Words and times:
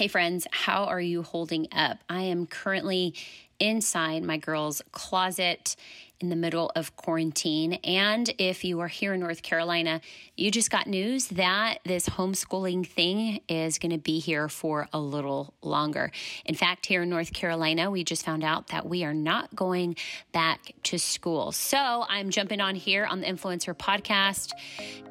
Hey, 0.00 0.08
friends, 0.08 0.46
how 0.50 0.84
are 0.84 0.98
you 0.98 1.22
holding 1.22 1.68
up? 1.72 1.98
I 2.08 2.22
am 2.22 2.46
currently 2.46 3.14
inside 3.58 4.22
my 4.22 4.38
girl's 4.38 4.80
closet 4.92 5.76
in 6.20 6.30
the 6.30 6.36
middle 6.36 6.72
of 6.74 6.96
quarantine. 6.96 7.74
And 7.84 8.32
if 8.38 8.64
you 8.64 8.80
are 8.80 8.88
here 8.88 9.12
in 9.12 9.20
North 9.20 9.42
Carolina, 9.42 10.00
you 10.38 10.50
just 10.50 10.70
got 10.70 10.86
news 10.86 11.26
that 11.28 11.80
this 11.84 12.08
homeschooling 12.08 12.86
thing 12.86 13.40
is 13.46 13.78
going 13.78 13.92
to 13.92 13.98
be 13.98 14.20
here 14.20 14.48
for 14.48 14.88
a 14.94 14.98
little 14.98 15.52
longer. 15.60 16.12
In 16.46 16.54
fact, 16.54 16.86
here 16.86 17.02
in 17.02 17.10
North 17.10 17.34
Carolina, 17.34 17.90
we 17.90 18.02
just 18.02 18.24
found 18.24 18.42
out 18.42 18.68
that 18.68 18.88
we 18.88 19.04
are 19.04 19.12
not 19.12 19.54
going 19.54 19.96
back 20.32 20.72
to 20.84 20.98
school. 20.98 21.52
So 21.52 22.06
I'm 22.08 22.30
jumping 22.30 22.62
on 22.62 22.74
here 22.74 23.04
on 23.04 23.20
the 23.20 23.28
Influence 23.28 23.66
Her 23.66 23.74
podcast 23.74 24.52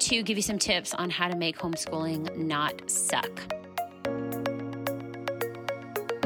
to 0.00 0.24
give 0.24 0.36
you 0.36 0.42
some 0.42 0.58
tips 0.58 0.94
on 0.94 1.10
how 1.10 1.28
to 1.28 1.36
make 1.36 1.58
homeschooling 1.58 2.36
not 2.36 2.90
suck. 2.90 3.59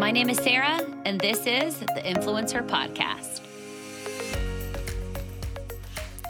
My 0.05 0.11
name 0.11 0.29
is 0.29 0.37
Sarah, 0.37 0.87
and 1.07 1.19
this 1.19 1.47
is 1.47 1.79
the 1.79 2.07
Influence 2.07 2.53
Her 2.53 2.63
Podcast. 2.63 3.41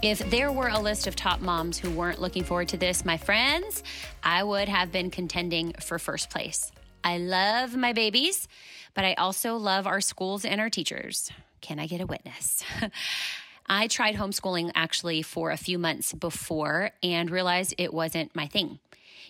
If 0.01 0.21
there 0.31 0.53
were 0.53 0.69
a 0.69 0.79
list 0.79 1.09
of 1.09 1.17
top 1.17 1.41
moms 1.41 1.77
who 1.77 1.91
weren't 1.91 2.21
looking 2.21 2.45
forward 2.45 2.69
to 2.69 2.77
this, 2.77 3.05
my 3.05 3.17
friends, 3.17 3.83
I 4.23 4.45
would 4.45 4.69
have 4.69 4.93
been 4.93 5.11
contending 5.11 5.73
for 5.81 5.99
first 5.99 6.31
place. 6.31 6.71
I 7.03 7.19
love 7.19 7.75
my 7.75 7.93
babies, 7.93 8.47
but 8.95 9.05
I 9.05 9.15
also 9.15 9.57
love 9.57 9.89
our 9.89 10.01
schools 10.01 10.45
and 10.45 10.61
our 10.61 10.71
teachers. 10.71 11.33
Can 11.61 11.81
I 11.81 11.89
get 11.89 12.01
a 12.01 12.07
witness? 12.07 12.63
I 13.67 13.89
tried 13.89 14.15
homeschooling 14.15 14.71
actually 14.77 15.23
for 15.23 15.51
a 15.51 15.57
few 15.57 15.81
months 15.81 16.13
before 16.13 16.93
and 17.03 17.29
realized 17.29 17.75
it 17.77 17.93
wasn't 17.93 18.37
my 18.37 18.47
thing. 18.47 18.79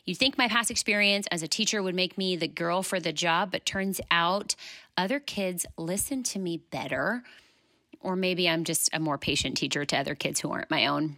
You'd 0.04 0.18
think 0.18 0.36
my 0.36 0.48
past 0.48 0.70
experience 0.70 1.26
as 1.30 1.42
a 1.42 1.48
teacher 1.48 1.82
would 1.82 1.94
make 1.94 2.18
me 2.18 2.36
the 2.36 2.48
girl 2.48 2.82
for 2.82 3.00
the 3.00 3.12
job, 3.12 3.50
but 3.50 3.64
turns 3.64 4.00
out 4.10 4.54
other 4.96 5.18
kids 5.18 5.64
listen 5.78 6.22
to 6.24 6.38
me 6.38 6.58
better. 6.70 7.22
Or 8.00 8.14
maybe 8.14 8.48
I'm 8.48 8.64
just 8.64 8.90
a 8.92 9.00
more 9.00 9.16
patient 9.16 9.56
teacher 9.56 9.84
to 9.86 9.96
other 9.96 10.14
kids 10.14 10.40
who 10.40 10.50
aren't 10.50 10.70
my 10.70 10.86
own. 10.86 11.16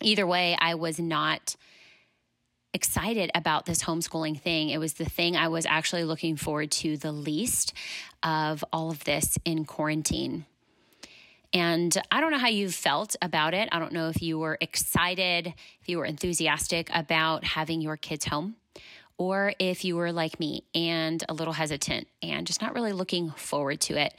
Either 0.00 0.26
way, 0.26 0.56
I 0.60 0.76
was 0.76 1.00
not 1.00 1.56
excited 2.72 3.30
about 3.34 3.66
this 3.66 3.82
homeschooling 3.82 4.38
thing. 4.38 4.68
It 4.68 4.78
was 4.78 4.94
the 4.94 5.04
thing 5.04 5.34
I 5.34 5.48
was 5.48 5.66
actually 5.66 6.04
looking 6.04 6.36
forward 6.36 6.70
to 6.72 6.96
the 6.96 7.10
least 7.10 7.72
of 8.22 8.64
all 8.72 8.90
of 8.90 9.02
this 9.04 9.38
in 9.44 9.64
quarantine. 9.64 10.46
And 11.52 11.96
I 12.10 12.20
don't 12.20 12.30
know 12.30 12.38
how 12.38 12.48
you 12.48 12.70
felt 12.70 13.16
about 13.22 13.54
it. 13.54 13.68
I 13.72 13.78
don't 13.78 13.92
know 13.92 14.08
if 14.08 14.22
you 14.22 14.38
were 14.38 14.58
excited, 14.60 15.54
if 15.80 15.88
you 15.88 15.98
were 15.98 16.04
enthusiastic 16.04 16.90
about 16.92 17.44
having 17.44 17.80
your 17.80 17.96
kids 17.96 18.24
home, 18.24 18.56
or 19.18 19.54
if 19.58 19.84
you 19.84 19.96
were 19.96 20.12
like 20.12 20.38
me 20.38 20.64
and 20.74 21.24
a 21.28 21.34
little 21.34 21.54
hesitant 21.54 22.08
and 22.22 22.46
just 22.46 22.60
not 22.60 22.74
really 22.74 22.92
looking 22.92 23.30
forward 23.30 23.80
to 23.82 23.96
it. 23.96 24.14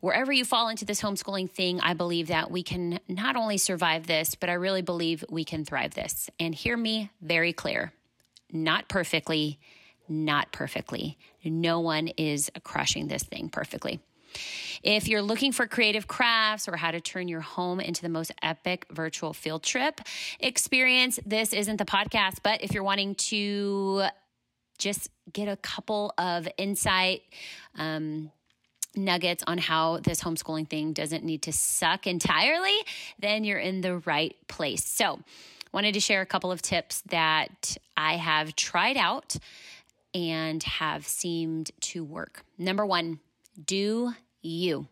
Wherever 0.00 0.32
you 0.32 0.44
fall 0.44 0.68
into 0.68 0.84
this 0.84 1.00
homeschooling 1.00 1.48
thing, 1.48 1.80
I 1.80 1.94
believe 1.94 2.28
that 2.28 2.50
we 2.50 2.64
can 2.64 2.98
not 3.06 3.36
only 3.36 3.56
survive 3.56 4.06
this, 4.06 4.34
but 4.34 4.50
I 4.50 4.54
really 4.54 4.82
believe 4.82 5.24
we 5.30 5.44
can 5.44 5.64
thrive 5.64 5.94
this. 5.94 6.28
And 6.40 6.54
hear 6.54 6.76
me 6.76 7.10
very 7.20 7.52
clear 7.52 7.92
not 8.54 8.88
perfectly, 8.88 9.58
not 10.08 10.52
perfectly. 10.52 11.18
No 11.44 11.80
one 11.80 12.08
is 12.08 12.50
crushing 12.64 13.08
this 13.08 13.22
thing 13.22 13.48
perfectly. 13.48 14.00
If 14.82 15.08
you're 15.08 15.22
looking 15.22 15.52
for 15.52 15.66
creative 15.66 16.06
crafts 16.06 16.68
or 16.68 16.76
how 16.76 16.90
to 16.90 17.00
turn 17.00 17.28
your 17.28 17.40
home 17.40 17.80
into 17.80 18.02
the 18.02 18.08
most 18.08 18.32
epic 18.42 18.86
virtual 18.90 19.32
field 19.32 19.62
trip 19.62 20.00
experience, 20.40 21.18
this 21.24 21.52
isn't 21.52 21.76
the 21.76 21.84
podcast. 21.84 22.38
But 22.42 22.62
if 22.62 22.72
you're 22.72 22.82
wanting 22.82 23.14
to 23.16 24.04
just 24.78 25.08
get 25.32 25.48
a 25.48 25.56
couple 25.56 26.12
of 26.18 26.48
insight, 26.58 27.22
um, 27.76 28.30
nuggets 28.94 29.42
on 29.46 29.58
how 29.58 29.98
this 29.98 30.20
homeschooling 30.20 30.68
thing 30.68 30.92
doesn't 30.92 31.24
need 31.24 31.42
to 31.42 31.52
suck 31.52 32.06
entirely, 32.06 32.76
then 33.18 33.44
you're 33.44 33.58
in 33.58 33.80
the 33.80 33.98
right 33.98 34.36
place. 34.48 34.84
So, 34.84 35.20
wanted 35.72 35.94
to 35.94 36.00
share 36.00 36.20
a 36.20 36.26
couple 36.26 36.52
of 36.52 36.60
tips 36.60 37.02
that 37.08 37.76
I 37.96 38.16
have 38.16 38.54
tried 38.54 38.96
out 38.96 39.36
and 40.14 40.62
have 40.62 41.06
seemed 41.06 41.70
to 41.80 42.04
work. 42.04 42.44
Number 42.58 42.84
one, 42.84 43.20
do 43.64 44.12
you. 44.42 44.86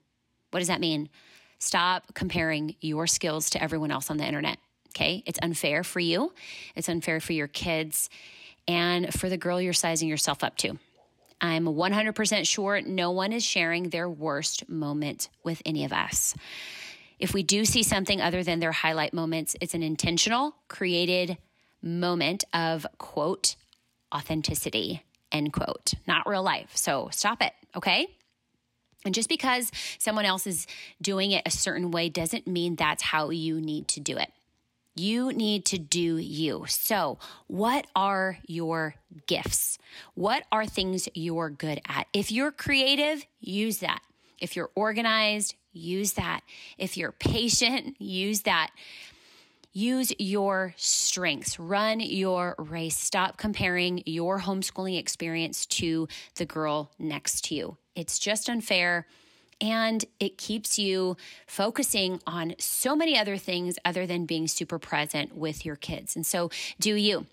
What 0.51 0.61
does 0.61 0.69
that 0.69 0.81
mean? 0.81 1.09
Stop 1.59 2.15
comparing 2.15 2.75
your 2.81 3.07
skills 3.07 3.51
to 3.51 3.63
everyone 3.63 3.91
else 3.91 4.11
on 4.11 4.17
the 4.17 4.25
internet. 4.25 4.59
Okay. 4.89 5.23
It's 5.27 5.39
unfair 5.41 5.85
for 5.85 6.01
you, 6.01 6.33
it's 6.75 6.89
unfair 6.89 7.21
for 7.21 7.33
your 7.33 7.47
kids, 7.47 8.11
and 8.67 9.13
for 9.15 9.29
the 9.29 9.37
girl 9.37 9.61
you're 9.61 9.73
sizing 9.73 10.09
yourself 10.09 10.43
up 10.43 10.57
to. 10.59 10.79
I'm 11.41 11.65
100% 11.65 12.47
sure 12.47 12.81
no 12.83 13.13
one 13.13 13.33
is 13.33 13.45
sharing 13.45 13.89
their 13.89 14.09
worst 14.09 14.69
moment 14.69 15.29
with 15.43 15.63
any 15.65 15.85
of 15.85 15.93
us. 15.93 16.35
If 17.19 17.35
we 17.35 17.43
do 17.43 17.65
see 17.65 17.83
something 17.83 18.21
other 18.21 18.43
than 18.43 18.61
their 18.61 18.73
highlight 18.73 19.15
moments, 19.15 19.57
it's 19.61 19.75
an 19.75 19.83
intentional, 19.83 20.55
created 20.69 21.39
moment 21.83 22.45
of 22.53 22.87
quote, 22.99 23.57
authenticity, 24.15 25.03
end 25.33 25.53
quote, 25.53 25.95
not 26.07 26.29
real 26.29 26.43
life. 26.43 26.71
So 26.75 27.09
stop 27.13 27.43
it, 27.43 27.53
okay? 27.77 28.09
And 29.05 29.15
just 29.15 29.29
because 29.29 29.71
someone 29.99 30.25
else 30.25 30.47
is 30.47 30.67
doing 31.01 31.31
it 31.31 31.43
a 31.47 31.51
certain 31.51 31.91
way 31.91 32.09
doesn't 32.09 32.47
mean 32.47 32.77
that's 32.77 33.03
how 33.03 33.31
you 33.31 33.61
need 33.61 33.89
to 33.89 34.01
do 34.01 34.17
it. 34.17 34.31
You 34.97 35.33
need 35.33 35.65
to 35.67 35.79
do 35.79 36.19
you. 36.19 36.65
So, 36.69 37.19
what 37.47 37.87
are 37.95 38.39
your 38.47 38.97
gifts? 39.27 39.79
What 40.15 40.43
are 40.53 40.67
things 40.67 41.09
you're 41.15 41.49
good 41.49 41.81
at? 41.89 42.07
If 42.13 42.31
you're 42.31 42.51
creative, 42.51 43.25
use 43.41 43.79
that. 43.79 44.01
If 44.41 44.57
you're 44.57 44.71
organized, 44.75 45.55
use 45.73 46.15
that. 46.15 46.41
If 46.77 46.97
you're 46.97 47.13
patient, 47.13 47.97
use 48.01 48.43
that. 48.43 48.71
Use 49.73 50.13
your 50.19 50.75
strengths, 50.77 51.59
run 51.59 52.01
your 52.01 52.57
race. 52.59 52.97
Stop 52.99 53.37
comparing 53.37 54.03
your 54.05 54.41
homeschooling 54.41 54.99
experience 54.99 55.65
to 55.67 56.09
the 56.35 56.45
girl 56.45 56.91
next 56.99 57.45
to 57.47 57.55
you. 57.55 57.77
It's 57.95 58.19
just 58.19 58.49
unfair. 58.49 59.07
And 59.61 60.05
it 60.19 60.39
keeps 60.39 60.79
you 60.79 61.17
focusing 61.47 62.21
on 62.27 62.55
so 62.59 62.97
many 62.97 63.17
other 63.19 63.37
things 63.37 63.79
other 63.85 64.07
than 64.07 64.25
being 64.25 64.49
super 64.49 64.79
present 64.79 65.37
with 65.37 65.65
your 65.65 65.77
kids. 65.77 66.17
And 66.17 66.27
so, 66.27 66.51
do 66.81 66.95
you? 66.95 67.27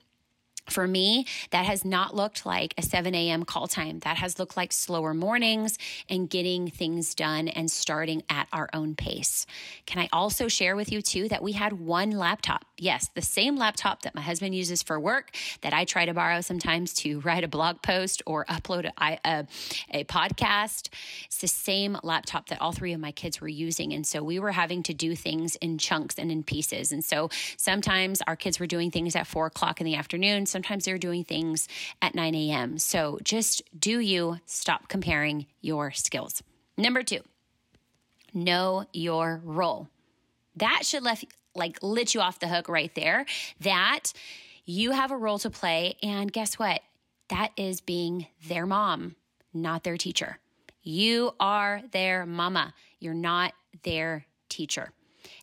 For 0.70 0.88
me, 0.88 1.26
that 1.52 1.66
has 1.66 1.86
not 1.86 2.16
looked 2.16 2.46
like 2.46 2.74
a 2.78 2.82
7 2.82 3.14
a.m. 3.16 3.44
call 3.44 3.68
time. 3.68 4.00
That 4.00 4.18
has 4.18 4.38
looked 4.38 4.58
like 4.58 4.74
slower 4.74 5.14
mornings 5.14 5.78
and 6.10 6.30
getting 6.30 6.70
things 6.70 7.16
done 7.16 7.48
and 7.48 7.72
starting 7.72 8.24
at 8.30 8.48
our 8.52 8.70
own 8.74 8.96
pace. 8.96 9.46
Can 9.86 10.02
I 10.02 10.10
also 10.12 10.48
share 10.48 10.76
with 10.76 10.92
you, 10.92 11.02
too, 11.02 11.30
that 11.30 11.42
we 11.42 11.54
had 11.54 11.74
one 11.74 12.12
laptop? 12.12 12.66
Yes, 12.78 13.10
the 13.14 13.22
same 13.22 13.56
laptop 13.56 14.04
that 14.04 14.14
my 14.14 14.22
husband 14.22 14.54
uses 14.54 14.84
for 14.84 15.00
work 15.00 15.32
that 15.62 15.74
I 15.74 15.86
try 15.86 16.06
to 16.06 16.14
borrow 16.14 16.42
sometimes 16.42 16.94
to 16.96 17.20
write 17.28 17.44
a 17.44 17.48
blog 17.48 17.82
post 17.82 18.22
or 18.26 18.46
upload 18.46 18.92
a, 18.98 19.20
a, 19.26 19.48
a 19.92 20.04
podcast. 20.04 20.90
It's 21.26 21.40
the 21.40 21.48
same 21.48 21.98
laptop 22.04 22.50
that 22.50 22.62
all 22.62 22.72
three 22.72 22.94
of 22.94 23.00
my 23.00 23.12
kids 23.12 23.42
were 23.42 23.48
using. 23.48 23.94
And 23.94 24.06
so 24.06 24.24
we 24.24 24.40
were 24.40 24.52
having 24.52 24.84
to 24.84 24.94
do 24.94 25.16
things 25.16 25.56
in 25.56 25.78
chunks 25.78 26.16
and 26.18 26.32
in 26.32 26.44
pieces. 26.44 26.92
And 26.92 27.04
so 27.04 27.30
sometimes 27.58 28.22
our 28.28 28.36
kids 28.36 28.60
were 28.60 28.68
doing 28.68 28.92
things 28.92 29.16
at 29.16 29.28
four 29.28 29.46
o'clock 29.48 29.80
in 29.80 29.86
the 29.86 29.96
afternoon. 29.96 30.46
Sometimes 30.57 30.85
they're 30.85 30.97
doing 30.97 31.23
things 31.23 31.68
at 32.01 32.16
9 32.16 32.34
a.m. 32.34 32.79
So 32.79 33.19
just 33.23 33.62
do 33.78 34.00
you 34.00 34.40
stop 34.47 34.88
comparing 34.88 35.45
your 35.62 35.91
skills. 35.91 36.41
Number 36.75 37.03
two, 37.03 37.19
know 38.34 38.85
your 38.91 39.40
role. 39.44 39.88
That 40.56 40.79
should 40.84 41.03
left 41.03 41.25
like 41.53 41.78
lit 41.84 42.16
you 42.16 42.22
off 42.22 42.40
the 42.40 42.47
hook 42.47 42.69
right 42.69 42.91
there 42.95 43.28
that 43.59 44.13
you 44.66 44.94
have 44.94 45.12
a 45.12 45.16
role 45.16 45.38
to 45.38 45.51
play. 45.51 45.95
And 46.01 46.34
guess 46.34 46.57
what? 46.57 46.81
That 47.29 47.51
is 47.56 47.79
being 47.79 48.25
their 48.47 48.66
mom, 48.66 49.15
not 49.53 49.83
their 49.83 49.95
teacher. 49.95 50.39
You 50.81 51.36
are 51.39 51.83
their 51.92 52.25
mama. 52.25 52.74
You're 53.00 53.13
not 53.13 53.53
their 53.83 54.25
teacher. 54.50 54.92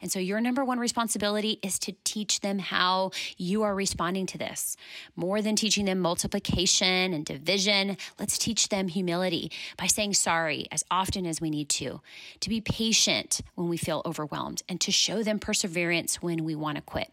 And 0.05 0.13
so 0.13 0.19
your 0.19 0.39
number 0.39 0.63
one 0.63 0.79
responsibility 0.79 1.59
is 1.63 1.79
to 1.79 1.95
teach 2.05 2.41
them 2.41 2.59
how 2.59 3.13
you 3.39 3.63
are 3.63 3.75
responding 3.75 4.27
to 4.27 4.37
this. 4.37 4.77
More 5.17 5.41
than 5.41 5.57
teaching 5.57 5.87
them 5.87 5.99
multiplication 5.99 7.15
and 7.15 7.25
division, 7.25 7.97
let's 8.19 8.37
teach 8.37 8.69
them 8.69 8.89
humility 8.89 9.51
by 9.79 9.87
saying 9.87 10.13
sorry 10.13 10.67
as 10.71 10.85
often 10.91 11.25
as 11.25 11.41
we 11.41 11.49
need 11.49 11.71
to, 11.71 12.03
to 12.41 12.51
be 12.51 12.61
patient 12.61 13.41
when 13.55 13.71
we 13.71 13.79
feel 13.79 14.03
overwhelmed, 14.05 14.63
and 14.69 14.79
to 14.83 14.93
show 14.93 15.23
them 15.23 15.39
perseverance 15.39 16.21
when 16.21 16.45
we 16.45 16.55
want 16.55 16.77
to 16.77 16.83
quit. 16.83 17.11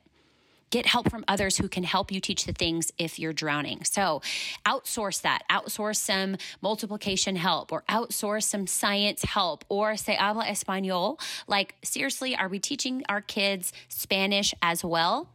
Get 0.72 0.86
help 0.88 1.10
from 1.10 1.24
others 1.28 1.58
who 1.58 1.68
can 1.68 1.84
help 1.84 2.12
you 2.12 2.20
teach 2.20 2.46
the 2.46 2.54
things 2.54 2.92
if 2.98 3.20
you're 3.20 3.34
drowning. 3.34 3.84
So 3.84 4.22
outsource 4.66 5.22
that. 5.22 5.44
Outsource 5.52 5.98
some 5.98 6.38
multiplication 6.62 7.36
help 7.36 7.72
or 7.72 7.84
outsource 7.90 8.44
some 8.44 8.66
science 8.66 9.24
help 9.24 9.64
or 9.70 9.96
say 9.98 10.16
habla 10.16 10.46
español. 10.46 11.20
Like, 11.48 11.76
seriously, 11.84 12.36
are 12.36 12.48
we 12.48 12.58
teaching 12.58 13.04
our 13.08 13.22
kids 13.22 13.74
Spanish 13.90 14.54
as 14.62 14.84
well? 14.84 15.30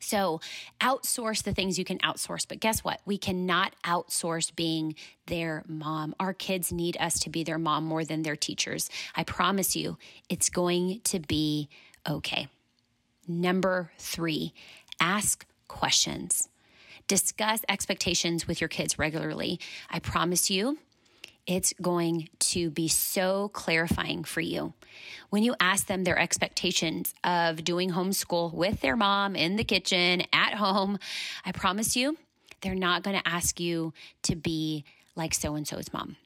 So 0.00 0.40
outsource 0.80 1.42
the 1.42 1.54
things 1.54 1.78
you 1.78 1.84
can 1.84 1.98
outsource. 1.98 2.46
But 2.46 2.60
guess 2.60 2.84
what? 2.84 3.00
We 3.06 3.16
cannot 3.16 3.74
outsource 3.84 4.54
being 4.54 4.96
their 5.26 5.64
mom. 5.66 6.14
Our 6.20 6.34
kids 6.34 6.70
need 6.72 6.96
us 7.00 7.18
to 7.20 7.30
be 7.30 7.42
their 7.42 7.58
mom 7.58 7.84
more 7.84 8.04
than 8.04 8.22
their 8.22 8.36
teachers. 8.36 8.90
I 9.16 9.24
promise 9.24 9.74
you, 9.74 9.96
it's 10.28 10.50
going 10.50 11.00
to 11.04 11.20
be 11.20 11.70
okay. 12.08 12.48
Number 13.26 13.90
three, 13.98 14.52
ask 15.00 15.46
questions. 15.68 16.48
Discuss 17.06 17.60
expectations 17.68 18.46
with 18.46 18.60
your 18.60 18.68
kids 18.68 18.98
regularly. 18.98 19.60
I 19.90 19.98
promise 19.98 20.50
you, 20.50 20.78
it's 21.46 21.74
going 21.80 22.30
to 22.38 22.70
be 22.70 22.88
so 22.88 23.48
clarifying 23.48 24.24
for 24.24 24.40
you. 24.40 24.72
When 25.28 25.42
you 25.42 25.54
ask 25.60 25.86
them 25.86 26.04
their 26.04 26.18
expectations 26.18 27.14
of 27.22 27.62
doing 27.64 27.90
homeschool 27.90 28.54
with 28.54 28.80
their 28.80 28.96
mom 28.96 29.36
in 29.36 29.56
the 29.56 29.64
kitchen, 29.64 30.22
at 30.32 30.54
home, 30.54 30.98
I 31.44 31.52
promise 31.52 31.96
you, 31.96 32.16
they're 32.62 32.74
not 32.74 33.02
going 33.02 33.18
to 33.18 33.28
ask 33.28 33.60
you 33.60 33.92
to 34.22 34.36
be 34.36 34.84
like 35.16 35.34
so 35.34 35.54
and 35.54 35.68
so's 35.68 35.92
mom. 35.92 36.16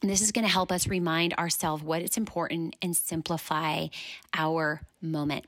And 0.00 0.10
this 0.10 0.22
is 0.22 0.32
going 0.32 0.46
to 0.46 0.50
help 0.50 0.72
us 0.72 0.88
remind 0.88 1.34
ourselves 1.34 1.82
what 1.82 2.02
is 2.02 2.16
important 2.16 2.74
and 2.80 2.96
simplify 2.96 3.88
our 4.34 4.80
moment. 5.00 5.44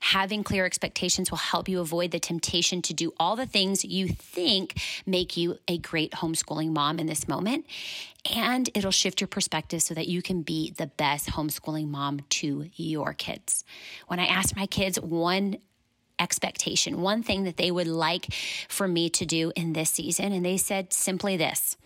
Having 0.00 0.44
clear 0.44 0.64
expectations 0.64 1.30
will 1.30 1.38
help 1.38 1.68
you 1.68 1.80
avoid 1.80 2.10
the 2.10 2.18
temptation 2.18 2.82
to 2.82 2.94
do 2.94 3.12
all 3.18 3.36
the 3.36 3.46
things 3.46 3.84
you 3.84 4.08
think 4.08 4.80
make 5.06 5.36
you 5.36 5.58
a 5.68 5.78
great 5.78 6.12
homeschooling 6.12 6.70
mom 6.70 6.98
in 6.98 7.06
this 7.06 7.28
moment. 7.28 7.66
And 8.34 8.68
it'll 8.74 8.90
shift 8.90 9.20
your 9.20 9.28
perspective 9.28 9.82
so 9.82 9.94
that 9.94 10.08
you 10.08 10.22
can 10.22 10.42
be 10.42 10.72
the 10.76 10.86
best 10.86 11.28
homeschooling 11.28 11.88
mom 11.88 12.20
to 12.30 12.70
your 12.74 13.12
kids. 13.12 13.64
When 14.06 14.18
I 14.18 14.26
asked 14.26 14.56
my 14.56 14.66
kids 14.66 14.98
one 14.98 15.58
expectation, 16.18 17.02
one 17.02 17.22
thing 17.22 17.44
that 17.44 17.56
they 17.56 17.70
would 17.70 17.86
like 17.86 18.32
for 18.68 18.88
me 18.88 19.10
to 19.10 19.26
do 19.26 19.52
in 19.54 19.74
this 19.74 19.90
season, 19.90 20.32
and 20.32 20.44
they 20.44 20.56
said 20.56 20.92
simply 20.92 21.36
this 21.36 21.76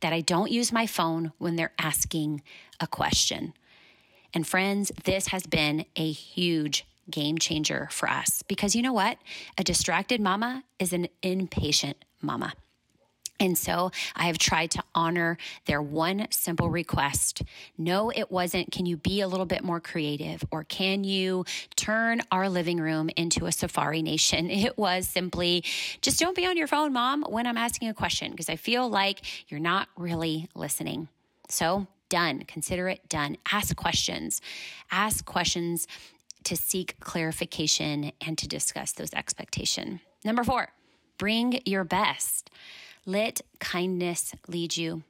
that 0.00 0.12
I 0.12 0.20
don't 0.20 0.50
use 0.50 0.72
my 0.72 0.86
phone 0.86 1.32
when 1.38 1.56
they're 1.56 1.72
asking 1.78 2.42
a 2.80 2.86
question. 2.86 3.54
And 4.34 4.46
friends, 4.46 4.90
this 5.04 5.28
has 5.28 5.46
been 5.46 5.84
a 5.94 6.10
huge 6.10 6.84
game 7.10 7.38
changer 7.38 7.88
for 7.90 8.08
us 8.08 8.42
because 8.48 8.74
you 8.74 8.82
know 8.82 8.92
what? 8.92 9.18
A 9.58 9.64
distracted 9.64 10.20
mama 10.20 10.64
is 10.78 10.92
an 10.92 11.08
impatient 11.22 12.04
mama. 12.20 12.52
And 13.42 13.58
so 13.58 13.90
I 14.14 14.26
have 14.26 14.38
tried 14.38 14.70
to 14.72 14.84
honor 14.94 15.36
their 15.66 15.82
one 15.82 16.28
simple 16.30 16.70
request. 16.70 17.42
No, 17.76 18.10
it 18.10 18.30
wasn't, 18.30 18.70
can 18.70 18.86
you 18.86 18.96
be 18.96 19.20
a 19.20 19.26
little 19.26 19.46
bit 19.46 19.64
more 19.64 19.80
creative 19.80 20.44
or 20.52 20.62
can 20.62 21.02
you 21.02 21.44
turn 21.74 22.20
our 22.30 22.48
living 22.48 22.78
room 22.78 23.10
into 23.16 23.46
a 23.46 23.52
safari 23.52 24.00
nation? 24.02 24.50
It 24.62 24.78
was 24.78 25.08
simply 25.08 25.64
just 26.02 26.20
don't 26.20 26.36
be 26.36 26.46
on 26.46 26.56
your 26.56 26.68
phone, 26.68 26.92
mom, 26.92 27.24
when 27.28 27.48
I'm 27.48 27.56
asking 27.56 27.88
a 27.88 27.94
question 27.94 28.30
because 28.30 28.48
I 28.48 28.54
feel 28.54 28.88
like 28.88 29.22
you're 29.48 29.58
not 29.58 29.88
really 29.96 30.48
listening. 30.54 31.08
So, 31.48 31.88
done. 32.12 32.44
Consider 32.46 32.88
it 32.88 33.08
done. 33.08 33.38
Ask 33.50 33.74
questions. 33.74 34.42
Ask 34.90 35.24
questions 35.24 35.88
to 36.44 36.56
seek 36.56 36.98
clarification 37.00 38.12
and 38.24 38.36
to 38.38 38.48
discuss 38.48 38.92
those 38.92 39.12
expectations. 39.14 40.00
Number 40.24 40.44
four, 40.44 40.68
bring 41.18 41.60
your 41.64 41.84
best. 41.84 42.50
Let 43.06 43.40
kindness 43.58 44.34
lead 44.48 44.76
you. 44.76 45.02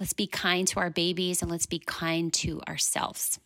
Let's 0.00 0.12
be 0.12 0.26
kind 0.26 0.66
to 0.68 0.80
our 0.80 0.90
babies 0.90 1.42
and 1.42 1.50
let's 1.50 1.66
be 1.66 1.78
kind 1.78 2.32
to 2.34 2.60
ourselves. 2.66 3.38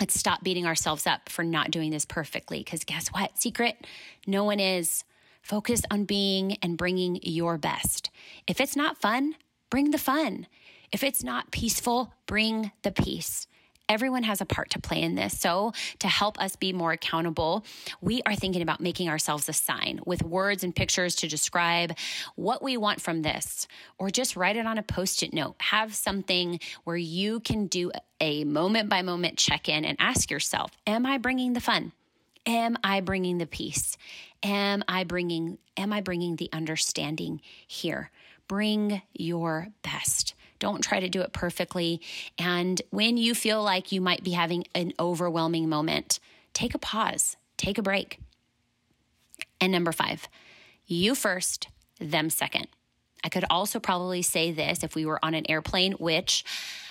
Let's 0.00 0.18
stop 0.18 0.42
beating 0.42 0.66
ourselves 0.66 1.06
up 1.06 1.28
for 1.28 1.44
not 1.44 1.70
doing 1.70 1.90
this 1.90 2.04
perfectly 2.04 2.60
because 2.60 2.84
guess 2.84 3.08
what? 3.08 3.38
Secret, 3.38 3.86
no 4.26 4.44
one 4.44 4.60
is. 4.60 5.04
Focus 5.42 5.82
on 5.90 6.04
being 6.04 6.56
and 6.62 6.76
bringing 6.76 7.18
your 7.22 7.58
best. 7.58 8.10
If 8.46 8.60
it's 8.60 8.76
not 8.76 9.00
fun, 9.00 9.34
bring 9.70 9.90
the 9.90 9.98
fun. 9.98 10.46
If 10.92 11.02
it's 11.02 11.22
not 11.22 11.50
peaceful, 11.50 12.12
bring 12.26 12.72
the 12.82 12.90
peace. 12.90 13.46
Everyone 13.88 14.22
has 14.24 14.40
a 14.40 14.46
part 14.46 14.70
to 14.70 14.78
play 14.78 15.02
in 15.02 15.14
this. 15.14 15.38
So, 15.38 15.72
to 16.00 16.08
help 16.08 16.40
us 16.40 16.56
be 16.56 16.72
more 16.72 16.92
accountable, 16.92 17.64
we 18.00 18.22
are 18.26 18.34
thinking 18.34 18.62
about 18.62 18.80
making 18.80 19.08
ourselves 19.08 19.48
a 19.48 19.52
sign 19.52 20.00
with 20.04 20.22
words 20.22 20.62
and 20.62 20.74
pictures 20.74 21.14
to 21.16 21.28
describe 21.28 21.96
what 22.36 22.62
we 22.62 22.76
want 22.76 23.00
from 23.00 23.22
this, 23.22 23.66
or 23.98 24.10
just 24.10 24.36
write 24.36 24.56
it 24.56 24.66
on 24.66 24.78
a 24.78 24.82
post 24.82 25.22
it 25.22 25.32
note. 25.32 25.56
Have 25.60 25.94
something 25.94 26.60
where 26.84 26.96
you 26.96 27.40
can 27.40 27.66
do 27.66 27.90
a 28.20 28.44
moment 28.44 28.88
by 28.88 29.02
moment 29.02 29.38
check 29.38 29.68
in 29.68 29.84
and 29.84 29.96
ask 30.00 30.30
yourself 30.30 30.72
Am 30.86 31.06
I 31.06 31.18
bringing 31.18 31.52
the 31.52 31.60
fun? 31.60 31.92
Am 32.46 32.76
I 32.82 33.00
bringing 33.00 33.38
the 33.38 33.46
peace? 33.46 33.96
Am 34.42 34.82
I 34.88 35.04
bringing 35.04 35.58
am 35.76 35.92
I 35.92 36.00
bringing 36.00 36.36
the 36.36 36.50
understanding 36.52 37.40
here? 37.66 38.10
Bring 38.48 39.02
your 39.12 39.68
best. 39.82 40.34
Don't 40.58 40.82
try 40.82 41.00
to 41.00 41.08
do 41.08 41.20
it 41.22 41.32
perfectly. 41.32 42.00
And 42.38 42.80
when 42.90 43.16
you 43.16 43.34
feel 43.34 43.62
like 43.62 43.92
you 43.92 44.00
might 44.00 44.24
be 44.24 44.32
having 44.32 44.64
an 44.74 44.92
overwhelming 44.98 45.68
moment, 45.68 46.18
take 46.52 46.74
a 46.74 46.78
pause, 46.78 47.36
take 47.56 47.78
a 47.78 47.82
break. 47.82 48.18
And 49.60 49.72
number 49.72 49.92
five, 49.92 50.28
you 50.86 51.14
first, 51.14 51.68
them 52.00 52.30
second. 52.30 52.68
I 53.24 53.28
could 53.28 53.44
also 53.50 53.80
probably 53.80 54.22
say 54.22 54.52
this 54.52 54.84
if 54.84 54.94
we 54.94 55.04
were 55.04 55.22
on 55.24 55.34
an 55.34 55.44
airplane, 55.48 55.92
which 55.92 56.44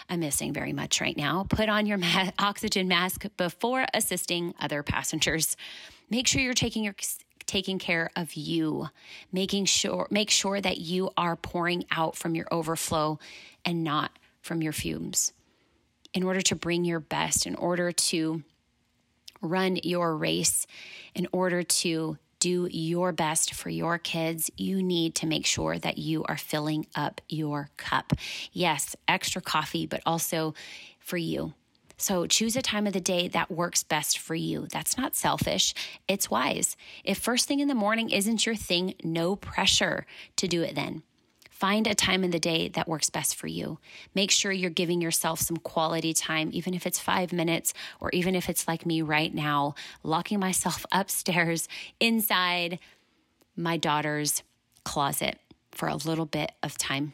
I'm 0.09 0.19
missing 0.19 0.53
very 0.53 0.73
much 0.73 1.01
right 1.01 1.15
now. 1.15 1.45
Put 1.49 1.69
on 1.69 1.85
your 1.85 1.97
ma- 1.97 2.31
oxygen 2.39 2.87
mask 2.87 3.25
before 3.37 3.85
assisting 3.93 4.53
other 4.59 4.83
passengers. 4.83 5.57
Make 6.09 6.27
sure 6.27 6.41
you're 6.41 6.53
taking 6.53 6.83
your 6.83 6.93
taking 7.47 7.79
care 7.79 8.11
of 8.15 8.33
you, 8.35 8.89
making 9.31 9.65
sure 9.65 10.07
make 10.11 10.29
sure 10.29 10.61
that 10.61 10.77
you 10.77 11.09
are 11.17 11.35
pouring 11.35 11.85
out 11.91 12.15
from 12.15 12.35
your 12.35 12.47
overflow 12.51 13.17
and 13.65 13.83
not 13.83 14.11
from 14.41 14.61
your 14.61 14.73
fumes. 14.73 15.33
In 16.13 16.23
order 16.23 16.41
to 16.41 16.55
bring 16.55 16.85
your 16.85 16.99
best, 16.99 17.45
in 17.45 17.55
order 17.55 17.91
to 17.91 18.43
run 19.41 19.77
your 19.83 20.15
race, 20.15 20.65
in 21.15 21.27
order 21.31 21.63
to 21.63 22.17
do 22.39 22.67
your 22.71 23.11
best 23.11 23.53
for 23.53 23.69
your 23.69 23.97
kids, 23.97 24.49
you 24.57 24.83
need 24.83 25.15
to 25.15 25.25
make 25.25 25.45
sure 25.45 25.77
that 25.79 25.97
you 25.97 26.23
are 26.25 26.37
filling 26.37 26.85
up 26.95 27.21
your 27.27 27.69
cup. 27.77 28.13
Yes, 28.51 28.95
extra 29.07 29.41
coffee, 29.41 29.87
but 29.87 30.01
also 30.05 30.53
for 30.99 31.17
you. 31.17 31.53
So 31.97 32.27
choose 32.27 32.55
a 32.55 32.61
time 32.61 32.85
of 32.85 32.93
the 32.93 33.01
day 33.01 33.27
that 33.29 33.49
works 33.49 33.83
best 33.83 34.19
for 34.19 34.35
you. 34.35 34.67
That's 34.71 34.97
not 34.97 35.15
selfish, 35.15 35.73
it's 36.07 36.29
wise. 36.29 36.77
If 37.03 37.17
first 37.17 37.47
thing 37.47 37.59
in 37.59 37.67
the 37.67 37.75
morning 37.75 38.11
isn't 38.11 38.45
your 38.45 38.55
thing, 38.55 38.93
no 39.03 39.35
pressure 39.35 40.05
to 40.35 40.47
do 40.47 40.61
it 40.61 40.75
then. 40.75 41.01
Find 41.49 41.87
a 41.87 41.95
time 41.95 42.23
in 42.23 42.29
the 42.29 42.39
day 42.39 42.67
that 42.69 42.87
works 42.87 43.09
best 43.09 43.35
for 43.35 43.47
you. 43.47 43.79
Make 44.13 44.29
sure 44.29 44.51
you're 44.51 44.69
giving 44.69 45.01
yourself 45.01 45.39
some 45.39 45.57
quality 45.57 46.13
time, 46.13 46.51
even 46.53 46.75
if 46.75 46.85
it's 46.85 46.99
five 46.99 47.33
minutes, 47.33 47.73
or 47.99 48.11
even 48.11 48.35
if 48.35 48.47
it's 48.47 48.67
like 48.67 48.85
me 48.85 49.01
right 49.01 49.33
now, 49.33 49.73
locking 50.03 50.39
myself 50.39 50.85
upstairs 50.91 51.67
inside 51.99 52.77
my 53.55 53.75
daughter's 53.75 54.43
closet 54.83 55.39
for 55.71 55.87
a 55.87 55.95
little 55.95 56.27
bit 56.27 56.51
of 56.61 56.77
time. 56.77 57.13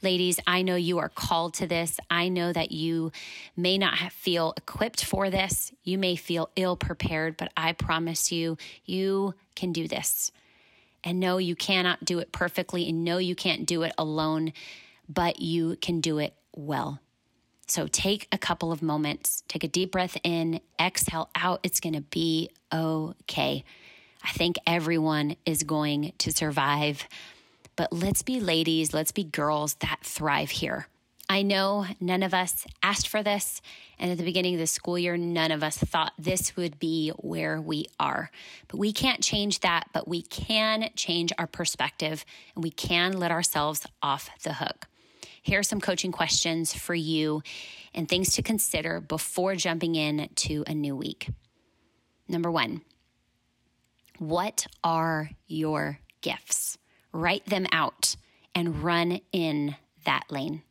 Ladies, 0.00 0.38
I 0.46 0.62
know 0.62 0.76
you 0.76 0.98
are 0.98 1.08
called 1.08 1.54
to 1.54 1.66
this. 1.66 1.98
I 2.08 2.28
know 2.28 2.52
that 2.52 2.70
you 2.70 3.10
may 3.56 3.78
not 3.78 3.98
feel 4.12 4.54
equipped 4.56 5.04
for 5.04 5.28
this. 5.28 5.72
You 5.82 5.98
may 5.98 6.14
feel 6.14 6.50
ill 6.54 6.76
prepared, 6.76 7.36
but 7.36 7.52
I 7.56 7.72
promise 7.72 8.30
you, 8.30 8.58
you 8.84 9.34
can 9.56 9.72
do 9.72 9.88
this 9.88 10.30
and 11.02 11.18
know 11.18 11.38
you 11.38 11.56
cannot 11.56 12.04
do 12.04 12.20
it 12.20 12.30
perfectly 12.30 12.88
and 12.88 13.04
know 13.04 13.18
you 13.18 13.34
can't 13.34 13.66
do 13.66 13.82
it 13.82 13.92
alone, 13.98 14.52
but 15.08 15.40
you 15.40 15.76
can 15.80 16.00
do 16.00 16.18
it 16.18 16.34
well. 16.54 17.00
So 17.66 17.86
take 17.86 18.28
a 18.30 18.38
couple 18.38 18.70
of 18.70 18.82
moments, 18.82 19.42
take 19.48 19.64
a 19.64 19.68
deep 19.68 19.92
breath 19.92 20.16
in, 20.22 20.60
exhale 20.80 21.28
out. 21.34 21.60
It's 21.64 21.80
going 21.80 21.94
to 21.94 22.00
be 22.00 22.50
okay. 22.72 23.64
I 24.22 24.30
think 24.30 24.56
everyone 24.66 25.36
is 25.44 25.64
going 25.64 26.12
to 26.18 26.32
survive. 26.32 27.06
But 27.78 27.92
let's 27.92 28.22
be 28.22 28.40
ladies, 28.40 28.92
let's 28.92 29.12
be 29.12 29.22
girls 29.22 29.74
that 29.74 30.00
thrive 30.02 30.50
here. 30.50 30.88
I 31.28 31.42
know 31.42 31.86
none 32.00 32.24
of 32.24 32.34
us 32.34 32.66
asked 32.82 33.06
for 33.06 33.22
this. 33.22 33.62
And 34.00 34.10
at 34.10 34.18
the 34.18 34.24
beginning 34.24 34.54
of 34.54 34.60
the 34.60 34.66
school 34.66 34.98
year, 34.98 35.16
none 35.16 35.52
of 35.52 35.62
us 35.62 35.78
thought 35.78 36.12
this 36.18 36.56
would 36.56 36.80
be 36.80 37.10
where 37.18 37.60
we 37.60 37.86
are. 38.00 38.32
But 38.66 38.78
we 38.78 38.92
can't 38.92 39.22
change 39.22 39.60
that, 39.60 39.90
but 39.92 40.08
we 40.08 40.22
can 40.22 40.90
change 40.96 41.32
our 41.38 41.46
perspective 41.46 42.24
and 42.56 42.64
we 42.64 42.72
can 42.72 43.12
let 43.12 43.30
ourselves 43.30 43.86
off 44.02 44.28
the 44.42 44.54
hook. 44.54 44.88
Here 45.40 45.60
are 45.60 45.62
some 45.62 45.80
coaching 45.80 46.10
questions 46.10 46.74
for 46.74 46.96
you 46.96 47.44
and 47.94 48.08
things 48.08 48.32
to 48.32 48.42
consider 48.42 49.00
before 49.00 49.54
jumping 49.54 49.94
in 49.94 50.30
to 50.34 50.64
a 50.66 50.74
new 50.74 50.96
week. 50.96 51.30
Number 52.26 52.50
one, 52.50 52.80
what 54.18 54.66
are 54.82 55.30
your 55.46 56.00
gifts? 56.22 56.76
Write 57.18 57.46
them 57.46 57.66
out 57.72 58.14
and 58.54 58.84
run 58.84 59.20
in 59.32 59.74
that 60.04 60.30
lane. 60.30 60.62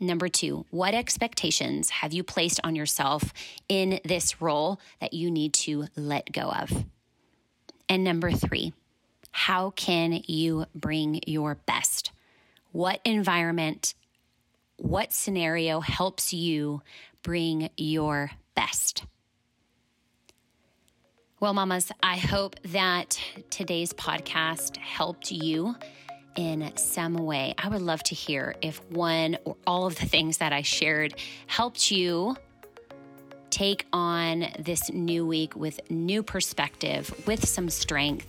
Number 0.00 0.28
two, 0.28 0.66
what 0.70 0.92
expectations 0.92 1.90
have 1.90 2.12
you 2.12 2.24
placed 2.24 2.58
on 2.64 2.74
yourself 2.74 3.32
in 3.68 4.00
this 4.04 4.42
role 4.42 4.80
that 5.00 5.12
you 5.12 5.30
need 5.30 5.54
to 5.54 5.86
let 5.94 6.32
go 6.32 6.50
of? 6.50 6.84
And 7.88 8.02
number 8.02 8.32
three, 8.32 8.72
how 9.30 9.70
can 9.70 10.24
you 10.26 10.66
bring 10.74 11.20
your 11.28 11.54
best? 11.54 12.10
What 12.72 13.00
environment, 13.04 13.94
what 14.78 15.12
scenario 15.12 15.78
helps 15.78 16.32
you 16.32 16.82
bring 17.22 17.70
your 17.76 18.32
best? 18.56 19.04
Well, 21.42 21.54
mamas, 21.54 21.90
I 22.00 22.18
hope 22.18 22.54
that 22.66 23.20
today's 23.50 23.92
podcast 23.92 24.76
helped 24.76 25.32
you 25.32 25.74
in 26.36 26.70
some 26.76 27.14
way. 27.14 27.56
I 27.58 27.68
would 27.68 27.82
love 27.82 28.00
to 28.04 28.14
hear 28.14 28.54
if 28.62 28.80
one 28.92 29.36
or 29.44 29.56
all 29.66 29.88
of 29.88 29.96
the 29.96 30.06
things 30.06 30.36
that 30.36 30.52
I 30.52 30.62
shared 30.62 31.16
helped 31.48 31.90
you 31.90 32.36
take 33.50 33.86
on 33.92 34.52
this 34.60 34.88
new 34.92 35.26
week 35.26 35.56
with 35.56 35.80
new 35.90 36.22
perspective, 36.22 37.12
with 37.26 37.44
some 37.44 37.68
strength, 37.70 38.28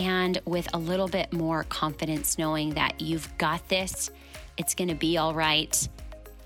and 0.00 0.40
with 0.44 0.66
a 0.74 0.78
little 0.78 1.06
bit 1.06 1.32
more 1.32 1.62
confidence, 1.62 2.36
knowing 2.36 2.70
that 2.70 3.00
you've 3.00 3.28
got 3.38 3.68
this, 3.68 4.10
it's 4.56 4.74
going 4.74 4.88
to 4.88 4.96
be 4.96 5.18
all 5.18 5.34
right. 5.34 5.88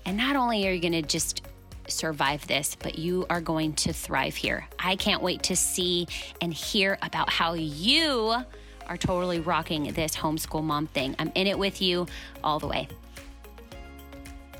And 0.05 0.17
not 0.17 0.35
only 0.35 0.67
are 0.67 0.71
you 0.71 0.81
going 0.81 0.93
to 0.93 1.01
just 1.01 1.41
survive 1.87 2.45
this, 2.47 2.75
but 2.75 2.97
you 2.97 3.25
are 3.29 3.41
going 3.41 3.73
to 3.73 3.93
thrive 3.93 4.35
here. 4.35 4.67
I 4.79 4.95
can't 4.95 5.21
wait 5.21 5.43
to 5.43 5.55
see 5.55 6.07
and 6.41 6.53
hear 6.53 6.97
about 7.01 7.29
how 7.29 7.53
you 7.53 8.35
are 8.87 8.97
totally 8.97 9.39
rocking 9.39 9.91
this 9.93 10.15
homeschool 10.15 10.63
mom 10.63 10.87
thing. 10.87 11.15
I'm 11.19 11.31
in 11.35 11.47
it 11.47 11.57
with 11.57 11.81
you 11.81 12.07
all 12.43 12.59
the 12.59 12.67
way. 12.67 12.87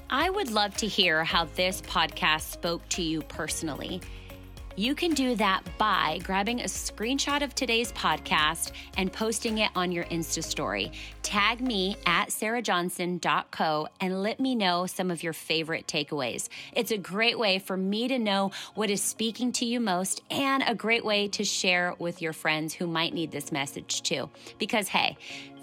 I 0.09 0.29
would 0.29 0.51
love 0.51 0.75
to 0.77 0.87
hear 0.87 1.23
how 1.23 1.45
this 1.55 1.81
podcast 1.81 2.51
spoke 2.51 2.87
to 2.89 3.01
you 3.01 3.21
personally. 3.21 4.01
You 4.77 4.93
can 4.93 5.13
do 5.13 5.35
that 5.35 5.61
by 5.77 6.19
grabbing 6.23 6.59
a 6.59 6.65
screenshot 6.65 7.41
of 7.41 7.55
today's 7.55 7.93
podcast 7.93 8.71
and 8.97 9.11
posting 9.11 9.59
it 9.59 9.71
on 9.73 9.89
your 9.89 10.03
Insta 10.05 10.43
story. 10.43 10.91
Tag 11.23 11.61
me 11.61 11.95
at 12.05 12.27
sarahjohnson.co 12.27 13.87
and 14.01 14.21
let 14.21 14.41
me 14.41 14.53
know 14.53 14.85
some 14.85 15.11
of 15.11 15.23
your 15.23 15.31
favorite 15.31 15.87
takeaways. 15.87 16.49
It's 16.73 16.91
a 16.91 16.97
great 16.97 17.39
way 17.39 17.59
for 17.59 17.77
me 17.77 18.09
to 18.09 18.19
know 18.19 18.51
what 18.73 18.89
is 18.89 19.01
speaking 19.01 19.53
to 19.53 19.65
you 19.65 19.79
most 19.79 20.21
and 20.29 20.61
a 20.67 20.75
great 20.75 21.05
way 21.05 21.29
to 21.29 21.45
share 21.45 21.95
with 21.97 22.21
your 22.21 22.33
friends 22.33 22.73
who 22.73 22.85
might 22.85 23.13
need 23.13 23.31
this 23.31 23.53
message 23.53 24.01
too. 24.01 24.29
Because, 24.57 24.89
hey, 24.89 25.17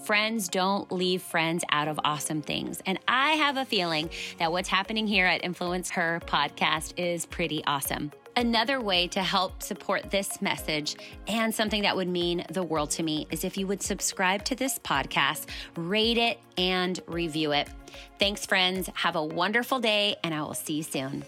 Friends 0.04 0.48
don't 0.48 0.90
leave 0.90 1.22
friends 1.22 1.62
out 1.70 1.86
of 1.86 2.00
awesome 2.02 2.42
things. 2.42 2.82
And 2.86 2.98
I 3.06 3.34
have 3.34 3.56
a 3.56 3.64
feeling 3.64 4.10
that 4.38 4.50
what's 4.50 4.68
happening 4.68 5.06
here 5.06 5.26
at 5.26 5.44
Influence 5.44 5.90
Her 5.90 6.20
podcast 6.26 6.94
is 6.96 7.24
pretty 7.24 7.62
awesome. 7.66 8.10
Another 8.34 8.80
way 8.80 9.08
to 9.08 9.20
help 9.20 9.62
support 9.62 10.10
this 10.10 10.40
message 10.40 10.96
and 11.28 11.54
something 11.54 11.82
that 11.82 11.94
would 11.94 12.08
mean 12.08 12.44
the 12.50 12.62
world 12.62 12.90
to 12.92 13.02
me 13.02 13.26
is 13.30 13.44
if 13.44 13.58
you 13.58 13.66
would 13.66 13.82
subscribe 13.82 14.42
to 14.46 14.54
this 14.54 14.78
podcast, 14.78 15.46
rate 15.76 16.16
it, 16.16 16.38
and 16.56 16.98
review 17.06 17.52
it. 17.52 17.68
Thanks, 18.18 18.46
friends. 18.46 18.88
Have 18.94 19.16
a 19.16 19.24
wonderful 19.24 19.80
day, 19.80 20.16
and 20.24 20.32
I 20.32 20.40
will 20.40 20.54
see 20.54 20.74
you 20.74 20.82
soon. 20.82 21.24